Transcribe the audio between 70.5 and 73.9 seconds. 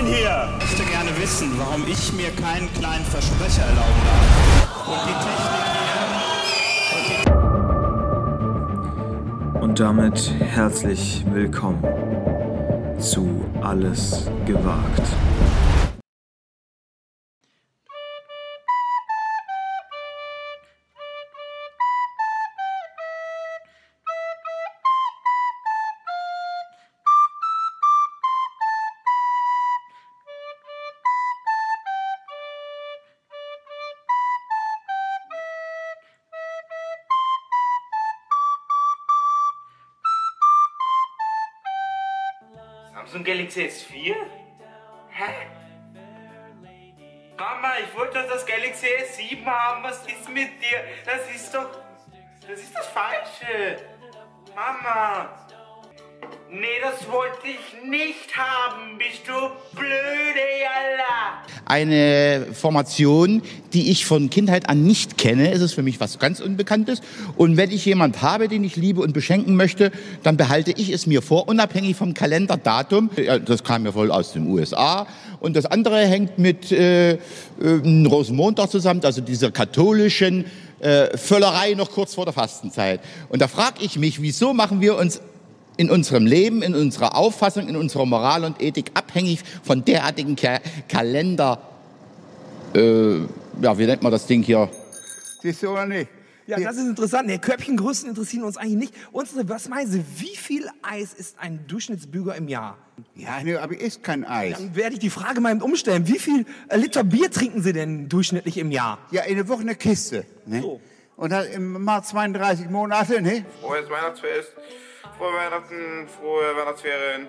ich es mir vor, unabhängig vom Kalenderdatum. Das kam